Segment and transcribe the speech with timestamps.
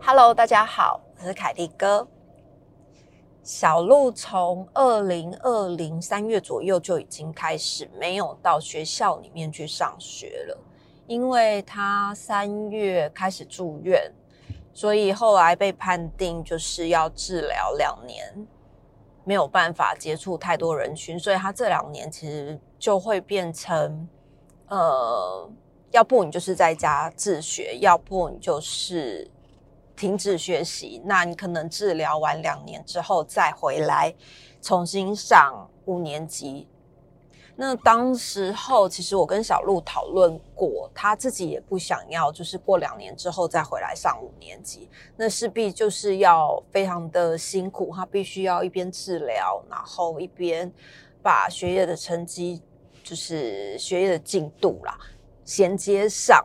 [0.00, 2.06] Hello，大家好，我是凯蒂哥。
[3.42, 10.56] 小鹿从二零二零三月左右就已经开始没有到学校里面去上学了，
[11.08, 14.12] 因为他三月开始住院，
[14.72, 18.46] 所以后来被判定就是要治疗两年，
[19.24, 24.08] 没有办法接触太多人群，所以他这两年其实就会变成，
[24.68, 25.50] 呃，
[25.90, 29.30] 要不你就是在家自学，要不你就是。
[29.94, 34.12] 停止学习，那你可能治疗完两年之后再回来
[34.60, 36.66] 重新上五年级。
[37.64, 50.72] 那当时候其实我跟小鹿讨论过，他自己也不想要，就是过两年之后再回来上五年级，那势必就是要非常的辛苦，他必须要一边治疗，然后一边
[51.22, 52.60] 把学业的成绩，
[53.04, 54.98] 就是学业的进度啦
[55.44, 56.44] 衔接上。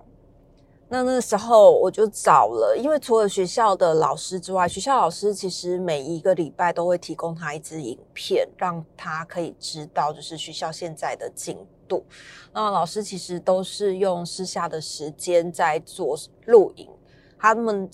[0.90, 11.58] 那那时候我就找了，因为除了学校的老师之外，学校老师其实每一个礼拜都会提供他一支影片，让他可以知道就是学校现在的进
[11.90, 12.06] 度。
[12.54, 16.90] 那老师其实都是用私下的时间在做录影，
[17.38, 17.90] 他们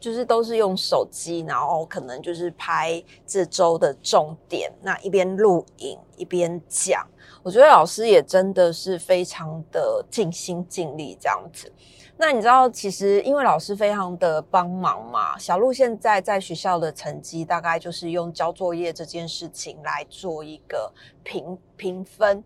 [0.00, 7.06] 就是都是用手机，然后可能就是拍这周的重点，那一边录影一边讲。
[7.42, 11.70] 我觉得老师也真的是非常的尽心尽力这样子。
[12.20, 22.42] 那你知道，其实因为老师非常的帮忙嘛，小鹿现在在学校的成绩大概就是用交作业这件事情来做一个评评分。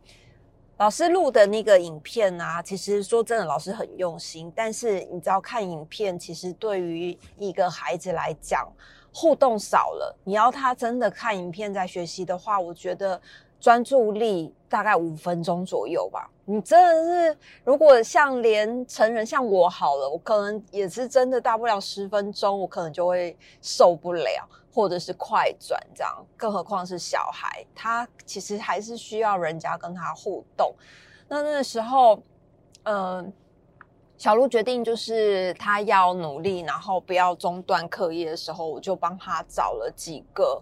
[0.76, 4.52] 老师录的那个影片啊，其实说真的，老师很用心。
[4.54, 8.70] 但是你知道，看影片其实对于一个孩子来讲，
[9.10, 10.14] 互动少了。
[10.24, 13.18] 你要他真的看影片在学习的话，我觉得。
[13.62, 16.28] 专注力大概五分钟左右吧。
[16.44, 26.26] 你真的是，如果像连成人像我好了，我可能也是真的大不了十分钟，我可能就会受不了，或者是快转这样。
[26.36, 30.74] 更何况是小孩，他其实还是需要人家跟他互动。
[31.28, 32.20] 那那时候，
[32.82, 33.32] 嗯，
[34.18, 40.60] 小鹿决定就是他要努力，然后不要中断课业的时候，我就帮他找了几个。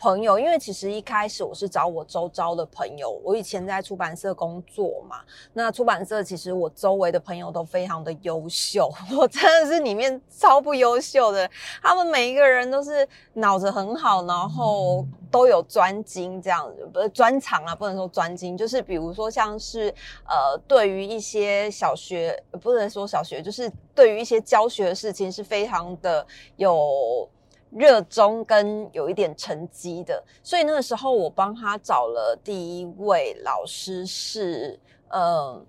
[0.00, 5.20] 朋友，因为其实一开始我是找我周遭的朋友，我以前在出版社工作嘛。
[5.52, 11.48] 那出版社其实我周围的朋友都非常的优秀， 我真的是里面超不优秀的。
[11.82, 19.94] 他们每一个人都是脑子很好，然后都有专精这样子，不是专长啊，不能说专精，就是比如说像是
[20.26, 27.28] 呃，对于一些小学，不能说小学，就是对于一些教学的事情是非常的有。
[27.70, 35.64] 热衷跟有一点成绩的，所以那个时候我帮他找了第一位老师是，呃，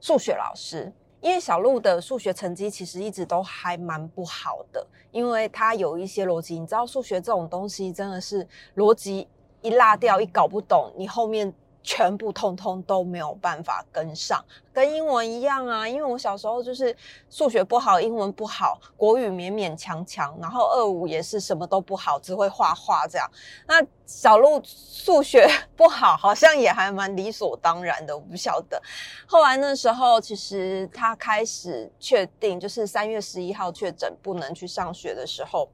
[0.00, 0.92] 数学老师。
[1.20, 8.46] 因为小鹿的数学成绩其实一直都还蛮不好的，因为他有一些逻辑，你知道数学这种东西真的是
[8.76, 9.26] 逻辑
[9.62, 11.52] 一落掉，一搞不懂，你后面。
[11.86, 15.88] 全部通通都没有办法跟上，跟英文一样啊！
[15.88, 16.94] 因为我小时候就是
[17.30, 23.30] 数学不好，英文不好，国语勉勉强强，然后二五也是什么都不好，只会画画这样。
[23.68, 28.82] 那小鹿数学 不好，好像也还蛮理所当然的，我不晓得。
[29.24, 35.68] 后来那时候，其实他开始确定，就是三月十一号确诊不能去上学的时候，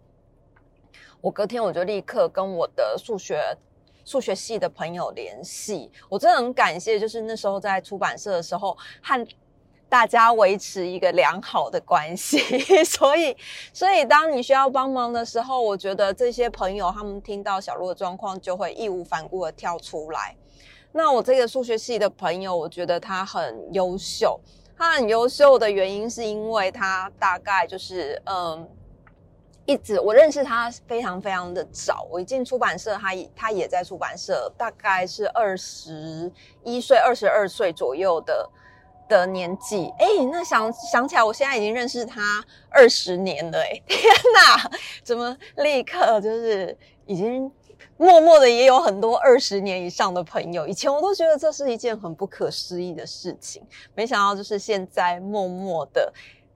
[1.23, 3.57] 我隔天我就立刻跟我的数学。
[4.05, 9.27] 数学系的朋友联系，我真的很感谢，就是那时候在出版社的时候，和
[9.89, 12.39] 大家维持一个良好的关系。
[12.83, 13.37] 所以，
[13.73, 20.35] 所以当你需要帮忙的时候，我觉得这些朋友他们听到小鹿的状况，就会义无反顾的跳出来。
[20.93, 24.41] 那我这个数学系的朋友，我觉得他很优秀。
[24.77, 28.69] 他很优秀的原因，是因为他大概就是嗯。
[29.65, 36.31] 一直我认识他非常非常的早，我一进出版社，他他也在出版社，大概是二十
[36.65, 38.51] 一岁、二十二岁左右的
[39.09, 39.93] 的年纪。
[39.99, 43.61] 哎，那想想起来，我现在已经认识他二十年了。
[43.61, 44.01] 哎， 天
[44.35, 44.71] 哪，
[45.05, 46.77] 怎么立刻就是
[47.07, 47.51] 已经
[47.97, 50.67] 默默的也有很多二十年以上的朋友？
[50.67, 53.63] 以前我都觉得这是一件很不可思议的事情，
[53.95, 56.13] 没想到就是现在默默的。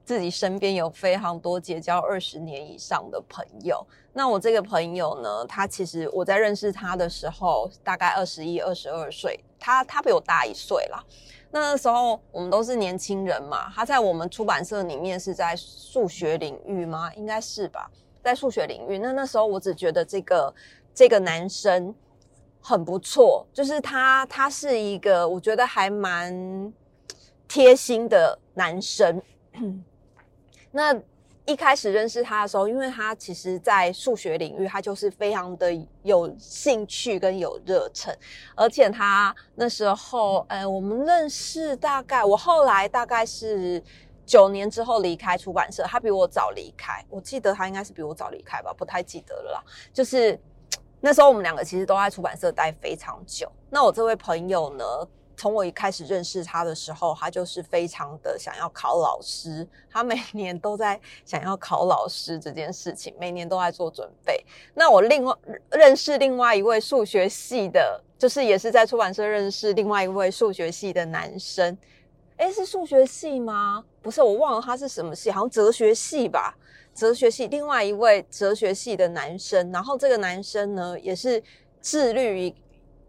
[0.07, 3.85] 自己身边有非常多结交二十年以上的朋友。
[4.13, 11.03] 那我这个朋友呢，他其实我在认识他的时候，大概二十一、二十二岁，他他比我大一岁啦。
[11.51, 13.69] 那时候我们都是年轻人嘛。
[13.75, 17.13] 他在我们出版社里面是在数学领域吗？
[17.15, 17.91] 应该是吧。
[18.23, 18.99] 在数学领域。
[18.99, 20.55] 那那时候我只觉得这个
[20.95, 21.93] 这个男生
[22.61, 26.71] 很不错，就是他他是一个我觉得还蛮
[27.45, 29.21] 贴心的男生。
[30.77, 30.95] 那
[31.47, 38.15] 一开始认识他的时候，因为他其实，在数学领域，他就是非常的有兴趣跟有热忱，
[38.53, 43.81] 而且他那时候，呃，我们认识大概，我后来大概是
[44.23, 49.65] 九年之后离开出版社，他比我早离开，我记得他应该是比我早离开吧，不太记得了。
[49.91, 50.39] 就是
[51.01, 53.51] 那时候我们两个其实都在出版社待非常久。
[53.71, 54.85] 那我这位朋友呢？
[55.37, 64.43] 从我一开始认识他的时候，他就是非常的想要考老师，他每 年都在想要考老师这件事情，每年都在做准备。
[64.73, 65.33] 那我另外
[65.69, 71.77] 认识另外一位数学系的，就是也是在出版社认识另外一位数学系的男生。
[72.37, 73.85] 诶，是数学系吗？
[74.01, 76.57] 不是，我忘了他是什么系，好像哲学系吧。
[76.95, 81.43] 哲学系另外一位哲学系的男生，然后这个男生呢，也是
[81.79, 82.55] 致力于。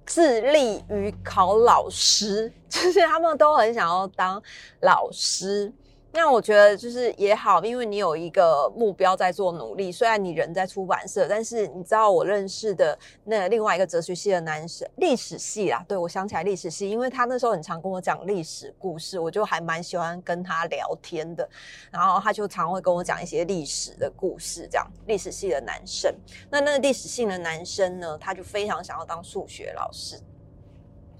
[0.08, 4.42] 致力于考老师， 就是他们都很想要当
[4.80, 5.72] 老师。
[6.20, 9.92] 那我觉得就是也好，因为你有一个目标在做努力。
[9.92, 21.48] 虽然你人在出版社，但是你知道我认识的那另外一个哲学系的男生，历史系啦，对我想起来历史系，因为他那时候很常跟我讲历史故事，我就还蛮喜欢跟他聊天的。
[21.92, 26.12] 然后他就常会跟我讲一些历史的故事，这样历史系的男生。
[26.50, 30.18] 那那个历史系的男生呢，他就非常想要当数学老师，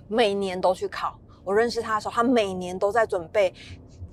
[0.09, 1.17] 每年都去考。
[1.45, 3.55] 我认识他的时候，他每年都在准备。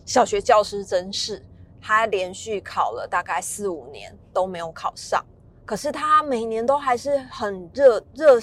[0.06, 1.44] 小学教师真是，
[1.82, 5.26] 他连续考了大概四五年都没有考上，
[5.66, 8.40] 可是他每年都还是很热热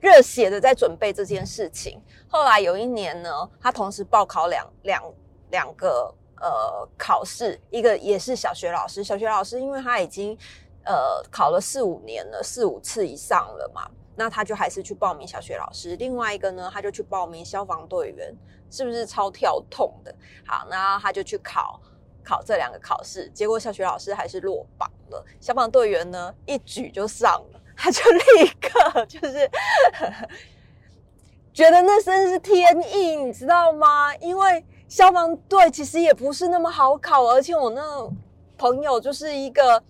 [0.00, 2.00] 热血的在准备这件事情。
[2.28, 5.02] 后来有一年呢，他同时报考两两
[5.50, 10.38] 两个呃考试，一个也是小学老师，小学老师因为他已经
[10.84, 13.90] 呃考了四五年了，四五次以上了嘛。
[14.18, 18.34] 那他就还是去报名小学老师，另外一个呢，他就去报名消防队员，
[18.68, 20.12] 是不是超跳痛的？
[20.44, 21.80] 好，那他就去考
[22.24, 29.48] 考这两个考试，结果小学老师还是落榜了，消防队员呢一举就上了，他就立刻就是
[31.54, 34.12] 觉得那真是天意，你知道吗？
[34.16, 38.10] 因为消防队其实也不是那么好考，而且我那
[38.56, 39.80] 朋友就是一个。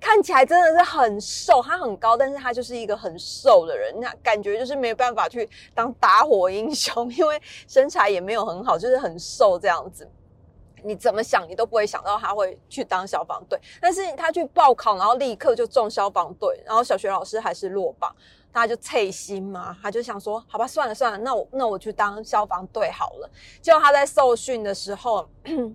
[0.00, 10.10] 看起来真的是很瘦，他很高，但是他就是一个很瘦的人，那感觉就是没办法去当打火英雄，因为身材也没有很好，就是很瘦这样子。
[10.82, 18.10] 你怎么想，你都不会想到他会去当消防队，但是他去报考，然后立刻就中消防队，然后小学老师还是落榜，
[18.50, 23.30] 他就脆心嘛，他就想说，好吧，算了算了，那我那我去当消防队好了。
[23.60, 25.28] 结果他在受训的时候。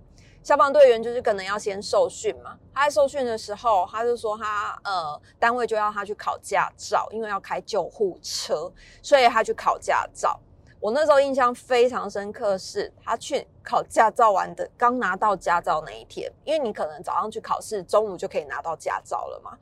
[0.46, 2.56] 消防队员就是可能要先受训嘛。
[2.72, 8.72] 他在受训的时候，他就说他呃单位就要他去考驾照，因为要开救护车，
[9.02, 10.38] 所以他去考驾照。
[10.78, 19.58] 我那时候印象非常深刻，是他去考驾照完的，刚拿到驾照那一天，因为你可能早上去考试，中午就可以拿到驾照了嘛，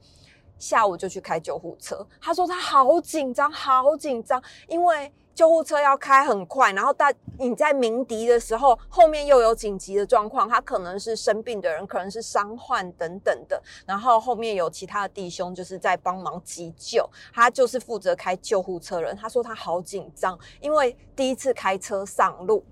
[0.59, 2.07] 下午就去开救护车。
[2.21, 5.11] 他说他好紧张，好紧张，因为。
[5.35, 19.17] 救护车要开很快，然后大你在鸣笛的时候，后面又有紧急的状况，他可能是生病的人，可能是伤患等等的，然后后面有其他的弟兄就是在帮忙急救，他就是负责开救护车人。
[19.17, 22.65] 他说他好紧张，因为第一次开车上路，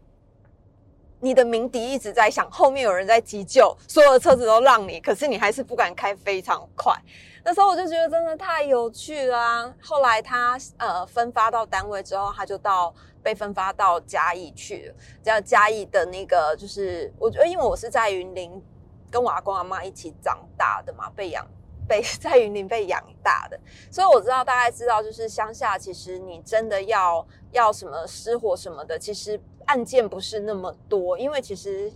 [1.18, 6.94] 你的鸣笛一直在响，后面有人在急救，所有的车子都让你，可是你还是不敢开非常快。
[7.44, 9.74] 那时候我就觉得真的太有趣了。
[9.82, 14.94] 后来他呃分发到单位之后，他就到被分发到嘉义去了。
[15.22, 18.62] 叫嘉义的那个，就是我觉得，因为我是在云林
[19.10, 21.44] 跟我阿公阿妈一起长大的嘛，被养
[21.88, 23.58] 被 在云林被养大的，
[23.90, 31.92] 所以我知道大概知道，就是乡下其实你真的要要什么失火什么的，其实案件不是那么多，因为其实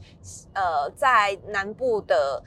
[0.54, 2.42] 呃在南部的。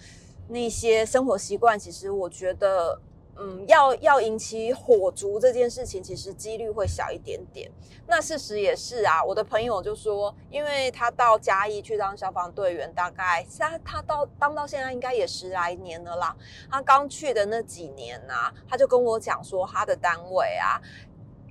[0.49, 2.99] 那些生活习惯，其实我觉得，
[3.37, 7.71] 嗯，要要引起火烛这件事情，其实几率会小一点点。
[8.07, 16.35] 那事实也是啊，我的朋友就说，因为他到嘉义去当消防队员，大概他他到当到现在应该也十来年了啦。
[16.71, 20.81] 他刚去的那几年啊，他就跟我讲说，他的单位啊，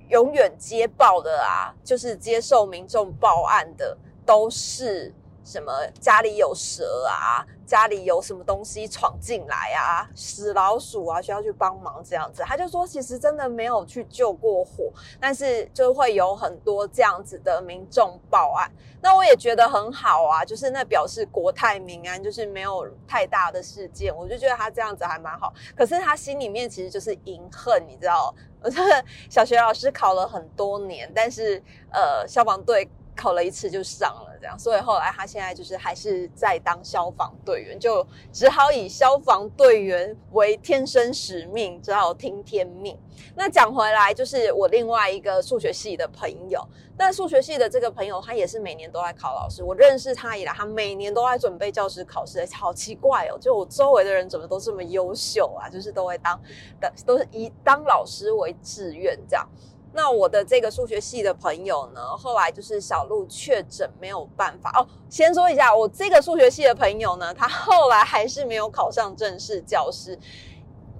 [0.09, 5.13] 永远接报的啊，就是接受民众报案的，都是
[5.45, 7.47] 什么家里有蛇啊。
[7.69, 12.41] 家里有什么东西闯进来啊，死老鼠啊，需要去帮忙这样子。
[12.43, 18.67] 他就说，其实真的没有去救过火，但是就会有很多这样子的民众报案。
[19.01, 24.13] 那我也觉得很好啊，就是那表示国泰民安，就是没有太大的事件。
[24.13, 25.53] 我就觉得他这样子还蛮好。
[25.75, 28.33] 可是他心里面其实就是隐恨，你知道？
[28.61, 32.89] 我这个小学老师考了很多年，但是呃，消防队。
[33.19, 42.97] 考了一次就上了，这样，所以后来他现在就是还是在当消防队员，就只好以消防队员为天生使命，只好听天命。
[43.35, 49.61] 那讲回来，就是我另外一个数学系的朋友，但数学系的这个朋友，他也是每年都在考老师。
[49.61, 53.37] 我认识他以来，他每年都在准备教师考试，好奇怪哦！
[53.37, 55.69] 就我周围的人怎么都这么优秀啊？
[55.69, 56.39] 就是都会当
[56.79, 59.45] 的，都是以当老师为志愿这样。
[59.91, 64.87] 那我的这个数学系的朋友呢，后来就是小鹿确诊没有办法哦。
[65.09, 70.17] 先说一下，我这个数学系的朋友呢，他后来还是没有考上正式教师，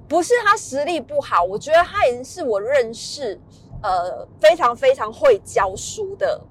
[0.07, 3.39] 不是他实力不好，我觉得他已经是我认识
[3.83, 6.41] 呃非常非常会教书的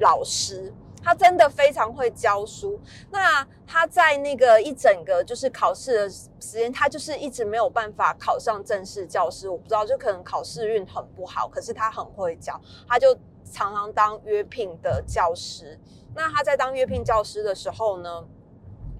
[0.00, 0.72] 老师。
[1.06, 2.80] 他真的非常会教书。
[3.12, 9.48] 那他在那个一整个就是考试的时间，他就是一直没有办法考上正式教师。
[9.48, 11.46] 我不知道，就可能考试运很不好。
[11.46, 15.78] 可是他很会教，他就常常当约聘的教师。
[16.12, 18.26] 那他在当约聘教师的时候呢，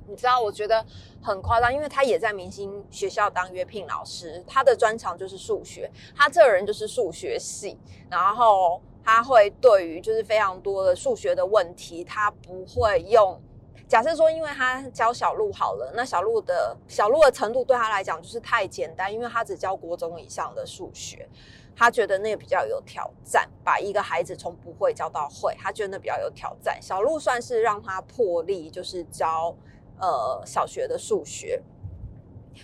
[0.07, 0.87] 你知道，我觉得
[1.21, 4.45] 很夸张，因为他也在明星学校当约聘老师。
[4.47, 7.77] 他的专长就是数学，他这个人就是数学系，
[8.09, 8.81] 然后。
[9.07, 13.41] 他会对于就是非常多的数学的问题，他不会用。
[13.87, 21.29] 假设说，因为他教小鹿好了，那小鹿的小鹿的程度对他来讲就是太简单，因为他只教国中以上的数学，
[21.77, 26.77] 他觉得那个比较有挑战，把一个孩子从不会教到会，他觉得那比较有挑战。
[26.83, 29.55] 小鹿算是让他破例，就是教
[30.01, 31.63] 呃小学的数学。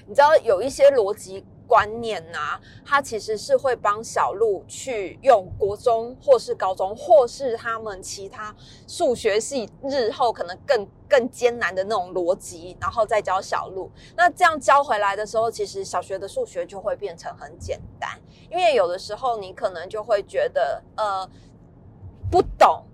[0.08, 1.46] 你知道有一些逻辑。
[1.72, 8.54] 观念呐，他其实是会帮小鹿去用国中或是高中，或是他们其他
[8.86, 13.90] 数学系日后可能更更艰难的那种逻辑，然后再教小鹿。
[14.14, 21.26] 那这样教回来的时候，其实小学的数学就会变成很简单，因为有的时候你可能就会觉得呃
[22.30, 22.84] 不懂。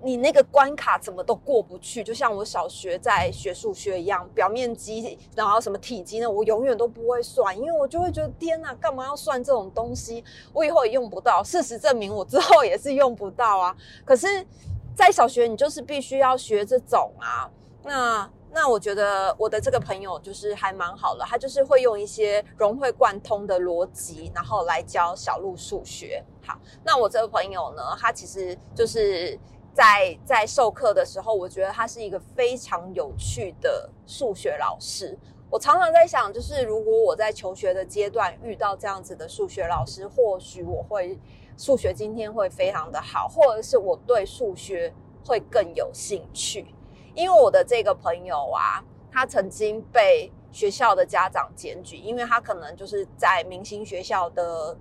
[0.00, 6.30] 你那个关卡怎么都过不去，就像我小学在学数学一样，表面积，然后什么体积呢？
[6.30, 10.22] 我永远都不会算，因为我就会觉得天哪，干嘛要算这种东西？
[10.52, 11.42] 我以后也用不到。
[11.42, 13.76] 事实证明，我之后也是用不到啊。
[14.04, 14.46] 可是，
[14.94, 17.50] 在小学你就是必须要学这种啊。
[17.82, 26.24] 那 那我觉得我的这个朋友就是还蛮好的，他就是会用一些融会贯通的逻辑，然后来教小鹿数学。
[26.46, 29.36] 好，那我这个朋友呢，他其实就是。
[29.78, 35.16] 在在授课的时候，我觉得他是一个非常有趣的数学老师。
[35.48, 41.16] 我常常在想，就是如果我在求学的阶段遇到这样子的数学老师，或许我会
[41.56, 44.92] 数学今天会非常的好，或者是我对数学
[45.24, 46.74] 会更有兴趣。
[47.14, 48.82] 因为我的这个朋友啊，
[49.12, 54.76] 他曾经被学校的家长检举，因为他可能就是在明星学校的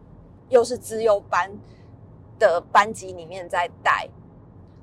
[0.50, 1.56] 又是资优班
[2.40, 4.10] 的班级里面在带。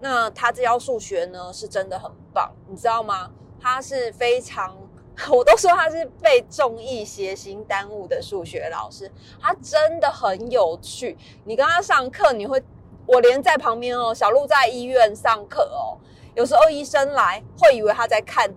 [0.00, 3.30] 那他教数学呢，是真的很棒，你知道吗？
[3.60, 4.76] 他是非常，
[5.32, 9.10] 我都说他是被综艺谐星耽误的数学老师。
[9.40, 12.62] 他真的很有趣，你跟他上课，你会，
[13.06, 15.96] 我连在旁边哦，小鹿在医院上课哦，
[16.34, 18.52] 有时候医生来会以为他在看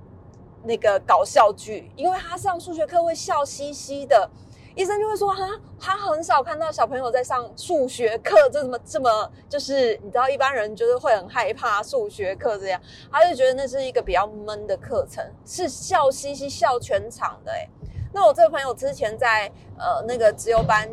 [0.63, 4.29] 那个搞笑剧，因为他上数学课会笑嘻嘻的。
[4.77, 5.43] 医生就会说：“哈，
[5.79, 12.79] 他很少看到小朋友在上数学课，这怎么这么就是你知道，一般人就是会很害怕数学课这样，
[13.11, 17.51] 他就觉得那是一个比较闷的课程，是笑嘻嘻笑全场的。
[17.51, 17.67] 哎，
[18.13, 20.87] 那我这个朋友之前在呃那个自由班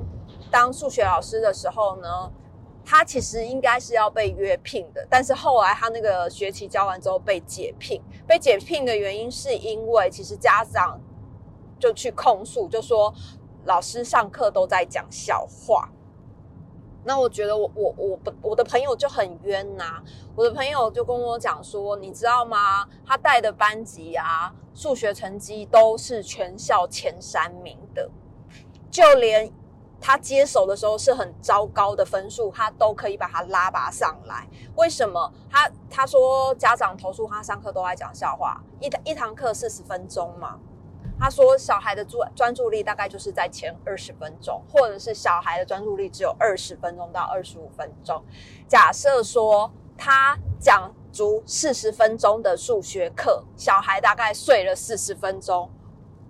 [0.50, 2.32] 当数学老师的时候呢，
[2.86, 10.98] 他其实应该是要被约聘的，但是后来他那个学期教完之后被解聘，被解聘的原因是因为其实家长
[11.78, 13.12] 就去控诉，就说。
[13.64, 15.88] 老师上课都在讲笑话，
[17.04, 20.02] 那我觉得我我我我的朋友就很冤呐。
[20.36, 22.88] 我的朋友就跟我讲说，你知道吗？
[23.06, 28.10] 他带的班级啊，数学成绩都是全校前三名的，
[28.90, 29.52] 就连
[30.00, 34.46] 他接手的时候是很糟糕的分数，他都可以把他拉拔上来。
[34.76, 35.32] 为什么？
[35.50, 40.58] 他他说家长投诉他上课都在讲笑话，一一堂课四十分钟嘛。
[41.24, 48.22] 他说：“小孩的专专注力大概就是在前二十分钟，或者是小孩的专注力只有二十分钟到二十五分钟。
[48.68, 55.70] 假设说他讲足四十分钟的数学课，小孩大概睡了四十分钟，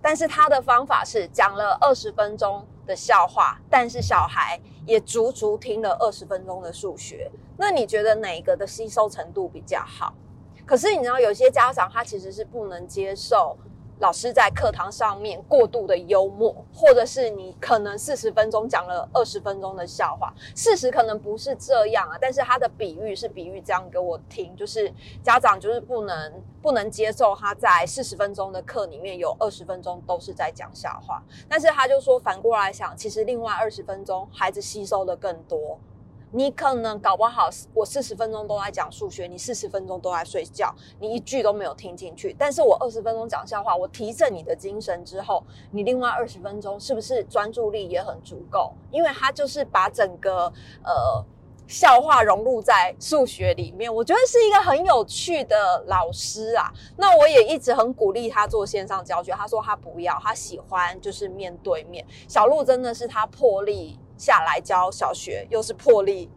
[0.01, 7.29] 但是他的方法是讲了二十分钟的笑话，但是小孩也足足听了二十分钟的数学。
[7.57, 10.15] 那你觉得哪一个的吸收程度比较好？
[10.65, 13.59] 可是你知道，有些家长他其实是不能接受。
[14.01, 22.19] 老师在课堂上面过度的幽默，或者是你可能四十分钟讲了二十分钟的笑话，事实可能不是这样啊。
[22.21, 31.23] 但是他的比喻是比喻这样给我听，就是家长就是不能不能接受他在四十分钟的课里面有二十分钟都是在讲笑话。
[31.49, 35.79] 但是他就说反过来想，其实另外二十分钟孩子吸收的更多。
[36.37, 42.35] 你可能搞不好，我四十分钟都在讲数学，你四十分钟都在睡觉，你一句都没有听进去。
[42.37, 48.73] 但是我二十分钟讲笑话，我提振你的精神之后，你另外二十分钟是不是专注力也很足够？
[48.91, 51.25] 因为他就是把整个呃
[51.69, 56.69] 笑话融入在数学里面，我觉得是一个很有趣的老师啊。
[56.97, 62.05] 那我也一直很鼓励他做线上教学，他说他不要，他喜欢就是面对面。
[62.27, 64.01] 小鹿真的是他破例。
[64.17, 66.31] 下来教小学，又是破例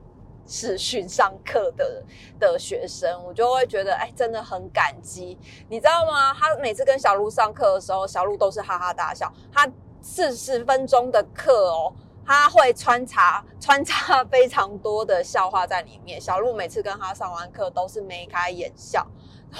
[0.45, 2.03] 视讯上课的
[2.39, 5.37] 的学生，我就会觉得哎，真的很感激，
[5.69, 6.33] 你知道吗？
[6.33, 9.31] 他每次跟小鹿上课的时候，小鹿都是哈哈大笑。
[9.51, 9.69] 他
[10.01, 11.93] 四十分钟的课哦，
[12.25, 16.19] 他会穿插穿插非常多的笑话在里面。
[16.21, 19.05] 小鹿每次跟他上完课都是眉开眼笑。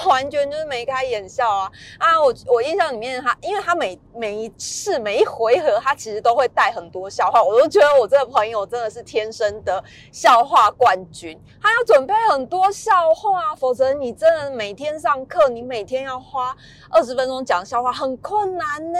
[0.05, 2.21] 完全就是眉开眼笑啊啊！
[2.21, 11.39] 我我印象里面，他因为他每每一次每一回合，他其实都会带很多笑话，我都觉得我这个朋友真的是天生的笑话冠军。
[11.61, 16.55] 他要准备很多笑话，否则你真的每天上课，你每天要花
[16.89, 18.99] 二十分钟讲笑话，很困难呢，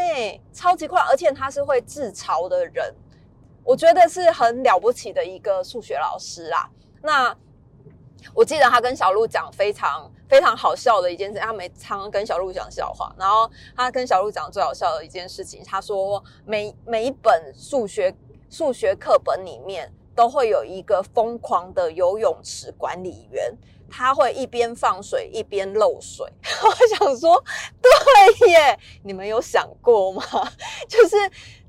[0.52, 1.00] 超级快。
[1.02, 2.96] 而且他是会自嘲的人，
[3.64, 6.70] 我觉得是很了不起的一个数学老师啦。
[7.04, 7.36] 那
[8.34, 10.12] 我记得他跟小鹿讲非常。
[10.28, 18.16] 非常好笑的一件事，他每常跟小鹿讲笑话，然后他跟小鹿讲最好笑的一件事情，他说每每一本数学
[18.50, 23.54] 数学课本里面都会有一个疯狂的游泳池管理员，
[23.90, 26.26] 他会一边放水一边漏水。
[26.64, 27.44] 我想说，
[27.82, 30.24] 对耶，你们有想过吗？
[30.88, 31.16] 就是。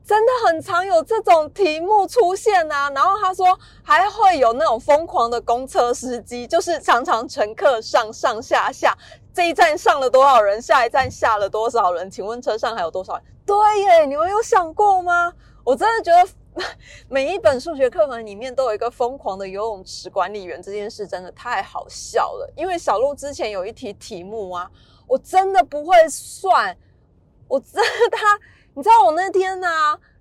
[0.09, 3.47] 真的很常有这种题目出现啊，然后他说
[3.83, 8.97] 还会有那种疯狂的公车司机，就是常常乘客上上下下，
[9.35, 12.11] 这一站上了多少人，下一站下了多少人？
[12.11, 13.23] 请问车上还有多少人？
[13.45, 15.30] 对耶，你们有想过吗？
[15.63, 16.65] 我真的觉得
[17.11, 22.50] 每一本数学课本里面都有一个疯狂的游泳池管理员，这件事真的太好笑了。
[22.56, 24.71] 因为小鹿之前有一题题目啊，
[25.06, 26.75] 我真的不会算，
[27.47, 28.41] 我真的他。
[28.75, 29.67] 你知道我那天呢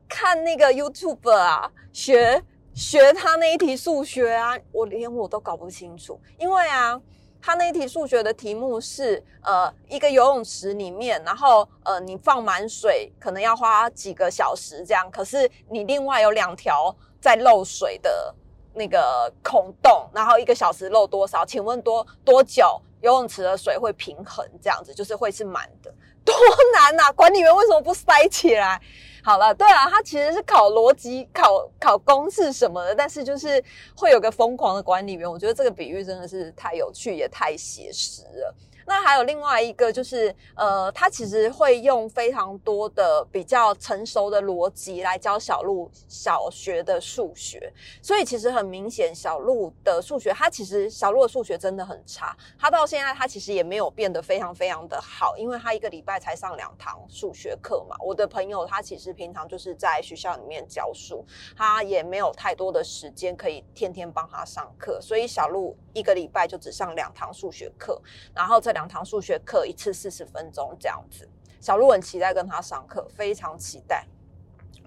[0.08, 2.41] 看那个 YouTube 啊，学
[2.74, 7.00] 学他那一题数学啊，我连我都搞不清楚，因为啊，
[7.41, 18.34] 他那一题数学的题目是呃一个游泳池里面，然后呃你放满水可能要花几个小时这样，可是你另外有两条在漏水的
[18.74, 21.46] 那个孔洞，然后一个小时漏多少？
[21.46, 24.46] 请问多多久游泳池的水会平衡？
[24.62, 25.94] 这样子就是会是满的。
[26.26, 26.36] 多
[26.74, 27.12] 难呐！
[27.14, 28.82] 管理员为什么不塞起来？
[29.24, 33.64] 好了，对啊，他其实是考逻辑、考考公式什么的，但是就是
[33.96, 35.30] 会有个疯狂的管理员。
[35.30, 38.56] 我觉得这个比喻真的是太有趣，也太写实了。
[38.89, 57.97] 那还有另外一个，就是呃，他其实会用非常多的比较成熟的逻辑来教小鹿小学的数学，所以其实很明显，小鹿的数学，他其实小鹿的数学真的很差，他到现在他其实也没有变得非常非常的好，因为他一个礼拜才上两堂数学课嘛。
[58.00, 61.26] 我的朋友他其实平常就是在学校里面教书，
[61.58, 68.02] 他也没有太多的时间可以天天帮他上课，所以小鹿一个礼拜就只上两堂数学课，
[68.34, 68.77] 然后这。
[68.78, 71.28] 两堂数学课，一次四十分钟这样子。
[71.60, 74.06] 小鹿很期待跟他上课，非常期待。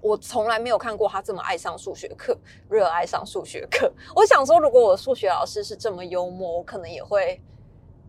[0.00, 3.92] 我从来没有看过他这么爱上数学课，热爱上数学课。
[4.14, 7.42] 我想说，如果我数学老师是这么幽默，我可能也会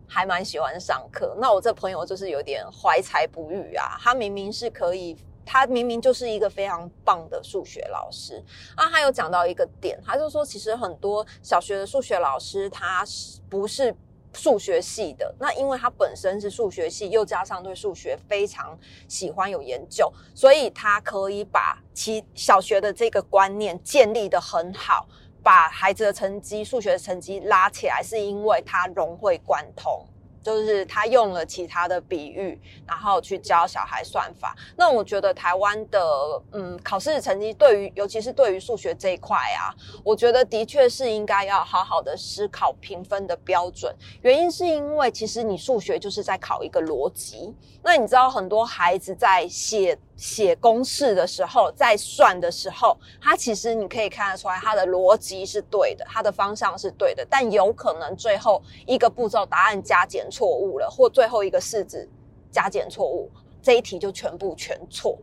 [0.06, 1.36] 还蛮喜欢上课。
[1.40, 3.98] 那我这朋友就是有点怀才不遇啊。
[4.00, 8.40] 他明明是可以，他明明就是一个非常棒的数学老师
[8.76, 8.88] 啊。
[8.88, 13.92] 他有讲到一个点，他就说，其实很多小学的数学老师，他是不是？
[14.34, 25.06] 数学系的那，因为他本身是数学系，又加上对数学非常喜欢有研究，所以他可以把其小学的这个观念建立的很好，
[25.42, 30.06] 把孩子的成绩、数学的成绩拉起来，是因为他融会贯通。
[30.42, 34.56] 就是他用了其他的比喻，然后去教小孩算法。
[34.76, 36.00] 那我觉得台湾的
[36.52, 39.74] 嗯考试成绩对于尤其是对于数学这一块啊，
[40.04, 43.94] 我觉得的确是应该要好好的思考评分的标准。
[44.22, 47.54] 原因是因为其实你数学就是在考一个逻辑。
[47.84, 62.08] 那你知道很多孩子在写写公式的时候，在算的时候，它其实你可以看得出来，它的逻辑是对的，它的方向是对的，但有可能最后一个步骤答案加减错误了，或最后一个式子
[62.52, 63.28] 加减错误，
[63.60, 65.18] 这一题就全部全错。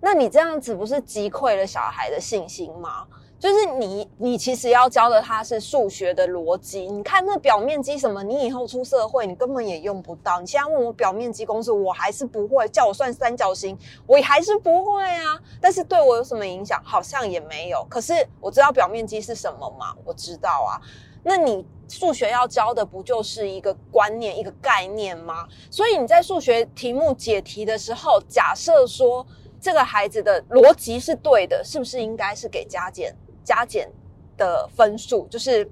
[0.00, 3.08] 那你这样子不是击溃了小孩的信心吗？
[3.44, 6.90] 就是你，你其实要教的他是数学的逻辑。
[6.90, 10.40] 你看那表面积什么，你以后出社会你根本也用不到。
[10.40, 12.66] 你现在问我表面积公式，我还是不会。
[12.70, 13.76] 叫我算三角形，
[14.06, 15.38] 我还是不会啊。
[15.60, 16.80] 但是对我有什么影响？
[16.82, 17.86] 好像也没有。
[17.90, 19.94] 可是我知道表面积是什么吗？
[20.06, 20.80] 我知道啊。
[21.22, 25.46] 那你数学要教的不就是一个观念、一个概念吗？
[25.70, 29.26] 所以你在数学题目解题的时候，假设说
[29.60, 33.14] 这个孩子的逻辑是对的，是不是应该是给加减？
[33.44, 33.88] 加减
[34.36, 35.70] 的分数就是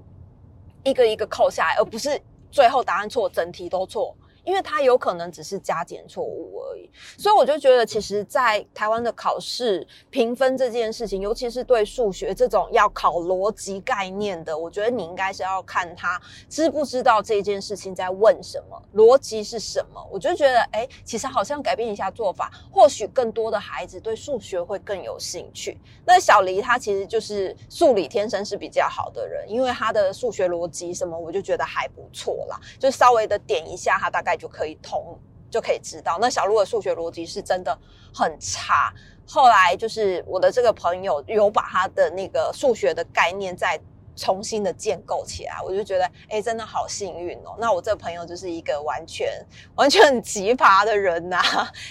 [0.83, 4.15] 一个一个扣下来，而不是最后答案错，整题都错。
[4.43, 20.05] 因为它有可能只是加减错误而已，所以我就觉得，其实，在台湾的考试评分这件事情，尤其是对数学这种要考逻辑概念的，我觉得你应该是要看他知不知道这件事情在问什么，逻辑是什么。
[20.11, 25.77] 我就觉得，哎，其实好像改变一下做法，或许更多的孩子对数学会更有兴趣。
[26.05, 34.32] 那小黎他其实就是数理天生是比较好的人，因为他的数学逻辑什么，我就觉得还不错啦，就稍微的点一下，他大概。
[34.35, 35.17] 就可以通，
[35.49, 36.17] 就可以知道。
[36.19, 37.77] 那小鹿的数学逻辑是真的
[38.13, 38.93] 很差。
[39.25, 43.79] 后来就是我的这个朋友有把他的那个数学的概念再
[44.15, 47.55] 重新的建构起来，我就觉得哎，真的好幸运哦。
[47.57, 49.27] 那我这朋友就是一个完全
[49.75, 51.41] 完全很奇葩的人呐，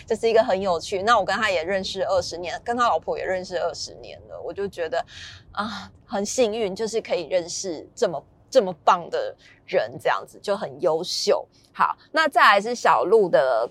[0.07, 1.03] 就是一个很有趣。
[1.03, 5.05] 那我跟他也认识二十年，跟他老婆也认识二十年了，我就觉得
[5.53, 8.23] 啊，很幸运，就是可以认识这么。
[8.53, 9.35] 这么棒的
[9.67, 11.49] 人，这样子就很优秀。
[11.73, 13.69] 好，那再来是小鹿的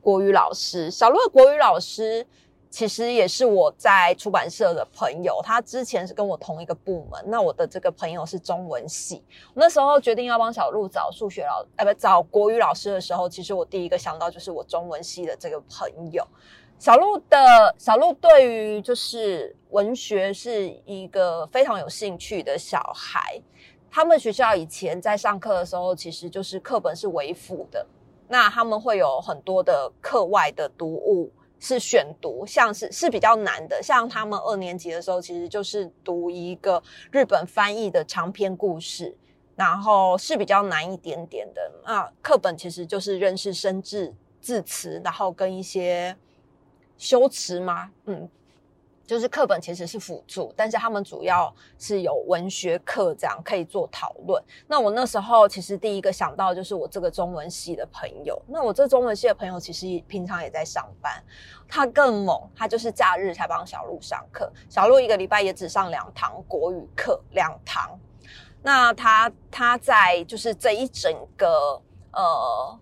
[0.00, 0.90] 国语老师。
[0.90, 2.26] 小鹿的国语老师
[2.68, 7.22] 其实也是我在出版社的朋友，他之前是跟我同一个部门。
[7.26, 9.22] 那我的这个朋友是中文系，
[9.54, 16.26] 那时候决定要帮小鹿找数学老，呃，不找国语老师的时候，其实我第一个想到就是我中文系的这个朋友。
[16.80, 23.40] 小鹿的小鹿对于就是文学是一个非常有兴趣的小孩。
[23.90, 27.84] 他们学校以前在上课的时候，其实就是课本是为辅的，
[28.28, 33.82] 那他们会有很多的课外的读物是选读，像是是比较难的。
[33.82, 39.16] 像他们二年级的时候，其实就是读一个日本翻译的长篇故事，
[39.56, 41.60] 然后是比较难一点点的。
[41.84, 46.16] 那课本其实就是认识生字字词，然后跟一些
[46.96, 47.90] 修辞吗？
[48.06, 48.28] 嗯。
[49.10, 54.40] 就是课本其实是辅助，但是他们主要是有文学课这样可以做讨论。
[54.68, 58.40] 那我那时候其实第一个想到就是我这个中文系的朋友。
[58.46, 61.20] 那我这中文系的朋友其实平常也在上班，
[61.66, 64.48] 他更猛，他就是假日才帮小鹿上课。
[64.68, 67.98] 小鹿一个礼拜也只上两堂国语课，两堂。
[68.62, 72.78] 那他他在就是这一整个呃。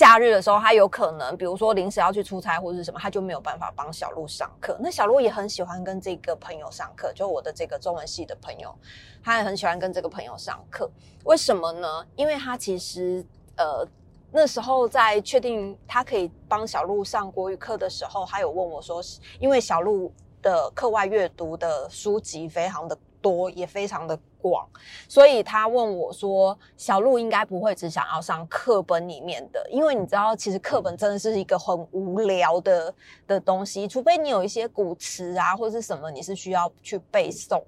[0.00, 4.74] 假日的时候，他有可能，比如说临时要去出差或者是什么，他就没有办法帮小鹿上课。
[4.80, 8.74] 那小鹿也很喜欢跟这个朋友上课，就我的这个中文系的朋友，
[9.22, 10.90] 他也很喜欢跟这个朋友上课。
[11.24, 11.86] 为什么呢？
[12.16, 13.22] 因为他其实
[13.58, 13.86] 呃
[14.32, 19.02] 那时候在确定他可以帮小鹿上国语课的时候，他有问我说，
[19.38, 20.10] 因为小鹿
[20.40, 24.18] 的课外阅读的书籍非常的多，也非常的。
[24.42, 24.66] 广，
[25.06, 32.94] 所以他问我说：“小鹿应该不会只想要上课本里面的，因为你知道，其实课本真的是一个很无聊的
[33.26, 37.62] 的东西，除非你有一些古词啊，或者是什么，你是需要去背诵、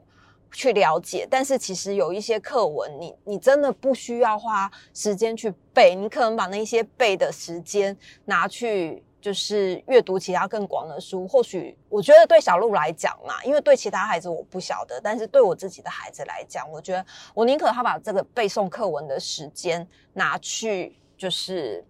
[0.51, 1.29] 去了解。
[1.31, 21.83] 但是其实有一些课文，你你真的不需要花时间去背，你可能把那些背的时间拿去。”就是阅读其他更广的书，或许我觉得对小鹿来讲嘛，因为对其他孩子我不晓得，但是对我自己的孩子来讲，我觉得我宁可他把这个背诵课文的时间拿去，就是。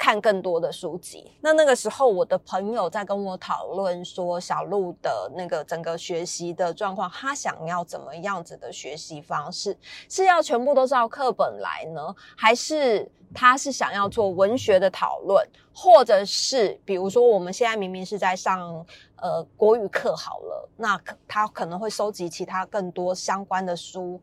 [0.00, 1.30] 看更多的书籍。
[1.42, 9.76] 那那个时候，我的朋友在跟我讨论说，小鹿的那个整个学习的状况，他想要怎么样子的学习方式？
[10.08, 18.82] 是要全部都照课本来呢，还是他是想要做文学的讨论，或者是比如说我们现在明明是在上
[19.16, 24.18] 呃国语课好了，那他可能会收集其他更多相关的书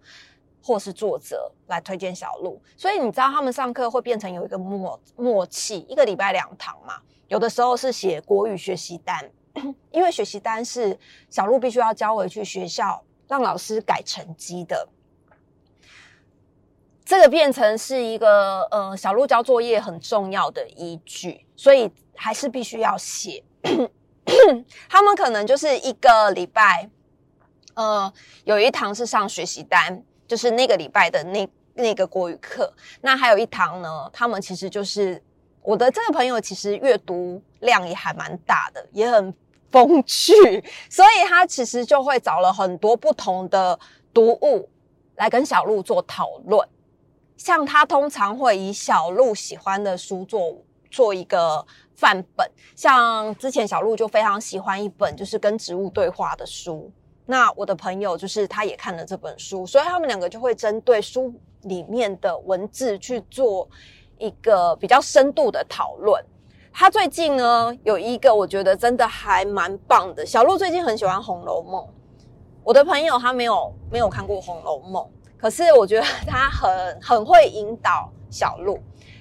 [0.64, 1.52] 或是作者。
[1.68, 6.96] 来推荐小鹿，所以你知道他们上课会变成有一个默默契，一个礼拜两堂嘛，
[7.28, 9.30] 有的时候是写国语学习单，
[9.92, 10.98] 因为学习单是
[11.30, 14.88] 小鹿必须要交回去学校让老师改成绩的。
[17.04, 23.44] 这个变成是一个呃小鹿交作业很重要的依据，所以还是必须要写。
[24.90, 26.90] 他们可能就是一个礼拜，
[27.76, 28.12] 呃，
[28.44, 32.72] 有一堂是上学习单，就是那个礼拜的那那个国语课。
[33.02, 35.22] 那还有一堂呢，他们其实就是
[35.62, 39.34] 我的这个朋友，其实阅读量也还蛮大的，也很
[39.72, 40.34] 风趣，
[40.90, 43.78] 所以他其实就会找了很多不同的
[44.14, 44.70] 读物
[45.16, 46.68] 来跟小鹿做讨论。
[47.36, 50.58] 像他通常会以小鹿喜欢的书做
[50.90, 51.64] 做一个
[51.96, 56.92] 范本，像之前小鹿就非常喜欢一本就是跟植物对话的书，
[57.26, 61.32] 那我的朋友就是他也看了这本书，所以他们两个就会针对书
[61.68, 63.68] 里面的文字去做
[64.18, 66.24] 一个比较深度的讨论。
[66.74, 71.84] 他最近呢有一个我觉得真的还蛮棒的，小鹿最近很喜欢《红楼梦》，
[72.64, 75.04] 我的朋友他没有没有看过《红楼梦》。
[75.40, 78.80] 可是我觉得他很很会引导小鹿，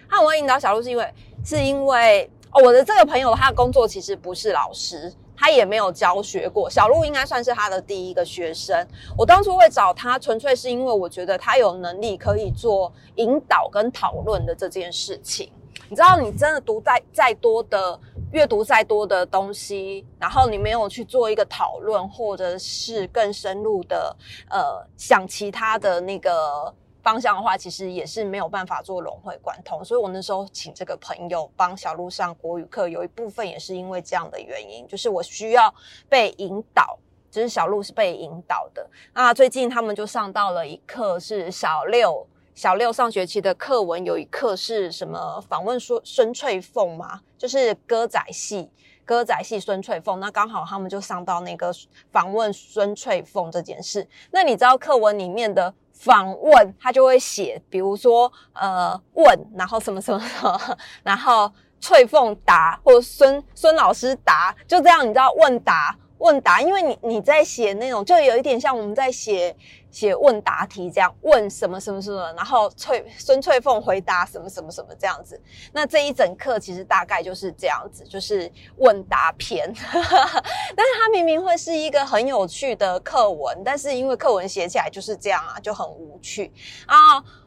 [0.08, 2.30] 他很会引导小鹿，是因为是因为
[2.64, 6.70] 我的这个朋友，他的工作其实不是老师，他也没有教学过。
[6.70, 8.86] 小鹿应该算是他的第一个学生。
[9.16, 15.50] 我当初会找他，纯粹是因为我觉得他有能力可以做引导跟讨论的这件事情。
[15.88, 17.98] 你知道，你真的读再再多的。
[18.32, 24.14] 阅读再多的东西，然后你没有去做一个讨论，或者是更深入的
[24.50, 26.74] 呃想其他的那个
[27.06, 29.84] 方向的话，其实也是没有办法做融会贯通。
[29.84, 35.72] 所以我那时候请这个朋友帮小鹿上国语课，有一部分也是因为这样的原因，就是我需要
[36.08, 36.98] 被引导，
[37.30, 38.84] 就是小鹿是被引导的。
[39.14, 42.26] 那最近他们就上到了一课，是小六。
[42.56, 45.40] 小六上学期的课文有一课是什么？
[45.42, 48.68] 访问说孙翠凤嘛，就是歌仔戏，
[49.06, 50.20] 歌仔戏孙翠凤。
[50.20, 51.72] 那刚好他们就上到那个
[52.12, 54.06] 访问孙翠凤这件事。
[54.32, 65.96] 那你知道课文里面的访问，他就会写，比如说呃问，然后什么什么什么，然后翠凤答，或者孙孙老师答，就这样，你知道问答。
[66.18, 69.54] 问答，因为你你在写那种，就有一点像我们在写
[69.96, 75.40] 写问答题这样，问什么什么什么，然后翠孙翠凤回答什么什么什么这样子。
[75.72, 79.72] 那这一整课其实大概就是这样子，就是问答篇。
[79.82, 86.52] 但是它明明会是一个很有趣的课文，但是因为课文写起来就是这样啊，就很无趣
[86.84, 86.94] 啊。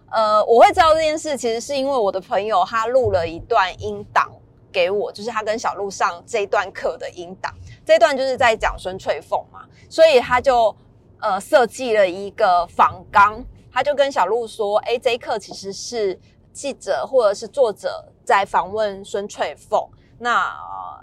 [0.10, 4.28] 呃，我会知道这件事，其实是因为我的朋友他录了一段音档。
[4.72, 7.52] 给我就是他跟小鹿上这一段课的音档，
[7.84, 10.76] 这段就是在讲孙翠凤嘛，所以他就
[11.22, 16.20] 呃设计了一个访纲，他就跟小鹿说：“哎，这一课其实是
[16.52, 19.88] 记者或者是作者在访问孙翠凤。
[20.20, 20.54] 那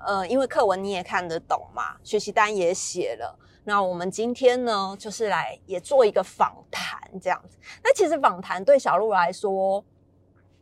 [0.06, 7.56] 呃，因为课文你也看得懂嘛，学习单也写了，那我们今天呢，就是来也做一个访谈这样子。
[7.82, 9.82] 那其实访谈对小鹿来说，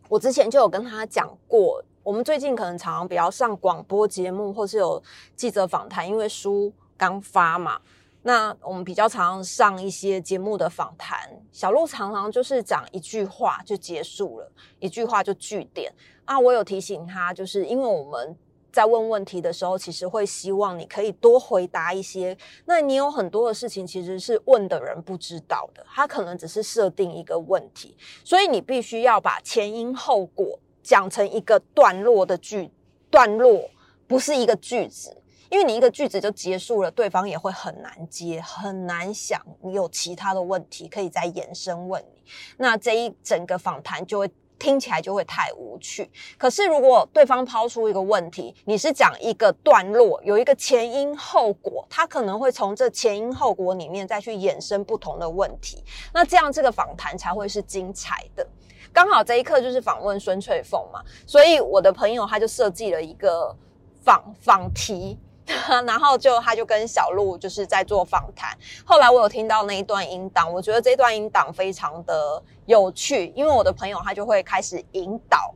[0.08, 5.02] 我之前就有跟他讲过。”我们最近可能常常比较上广播节目，或是有
[5.34, 7.80] 记者访谈，因为书刚发嘛。
[8.26, 15.92] 那我们比较常上一些节目的访谈，小鹿常常就是讲一句话就结束了，一句话就句点
[16.24, 16.38] 啊。
[16.38, 18.36] 我有提醒他，就是因为我们
[18.72, 22.36] 在问问题的时候，其实会希望你可以多回答一些。
[22.64, 30.58] 那你有很多的事情其实是问的人不知道的，他可能只是设定一个问题，所以你必须要把前因后果。
[30.82, 32.70] 讲成一个段落的句
[33.10, 33.70] 段落，
[34.06, 35.16] 不是一个句子，
[35.54, 42.22] 因为你一个句子就结束了，对方也会很难接，很难想你有其他的问题可以再延伸问你，
[42.56, 46.10] 那这一整个访谈就会听起来就会太无趣。
[46.36, 58.44] 可是如果对方抛出一个问题，你是讲一个段落，有一个前因后果，他可能会从这前因后果里面再去衍生不同的问题，那这样这个访谈才会是精彩的。
[58.92, 63.54] 刚好这一刻就是访问孙翠凤嘛，所以我的朋友他就设计了一个
[64.02, 65.16] 访访题，
[65.86, 68.56] 然后就他就跟小鹿就是在做访谈。
[68.84, 75.54] 后来我有听到那一段音档，我觉得这段音档非常的有趣，因为我的朋友他就会开始引导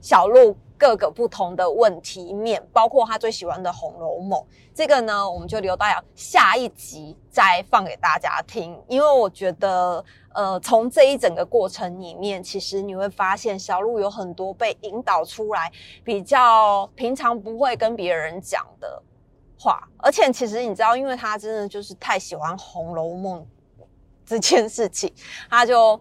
[0.00, 0.56] 小鹿。
[0.80, 4.40] 各个不同的问题面，包括他最喜欢的《红楼梦》，
[4.74, 8.82] 这个呢，我们就留到下一集再放给大家听。
[8.88, 15.70] 因为我觉得，呃，从这一整个过程里面，其实你会发现小鹿有很多被引导出来，
[16.02, 19.02] 比较平常不会跟别人讲的
[19.60, 19.86] 话。
[19.98, 23.40] 而且，其实你知道，因为他真的就是太喜欢《红楼梦》
[24.24, 25.12] 这件事情，
[25.50, 26.00] 他就。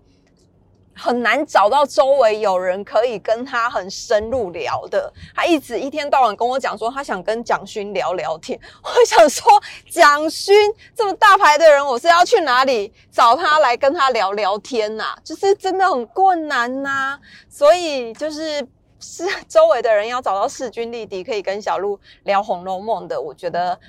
[1.02, 5.10] 很难找到周围有人可以跟他很深入聊的。
[5.34, 8.60] 他一直一天到晚跟我讲说，他想跟蒋勋聊聊天。
[8.84, 9.50] 我想说，
[9.90, 10.54] 蒋勋
[10.94, 15.16] 这么大牌的人，我是要去哪里找他来跟他聊聊天呐？
[15.24, 17.18] 就是真的很困难呐。
[17.48, 18.68] 所以就是
[19.00, 23.80] 是 周围的人要找到势均力敌可以跟小鹿聊《红楼梦》的，我觉得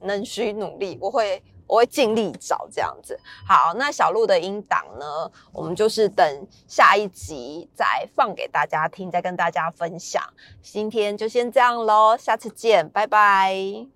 [0.00, 1.42] 能需努力，我会。
[1.70, 3.16] 我会尽力找这样子。
[3.46, 5.30] 好，那小鹿的音档呢？
[5.52, 10.20] 我们就是等下一集再放给大家听，再跟大家分享。
[10.60, 13.86] 今天就先这样喽，下次见，拜拜。